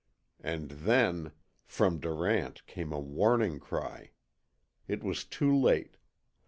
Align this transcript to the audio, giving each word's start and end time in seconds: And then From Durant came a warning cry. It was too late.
And 0.43 0.71
then 0.71 1.31
From 1.67 1.99
Durant 1.99 2.65
came 2.65 2.91
a 2.91 2.99
warning 2.99 3.59
cry. 3.59 4.09
It 4.87 5.03
was 5.03 5.23
too 5.25 5.55
late. 5.55 5.97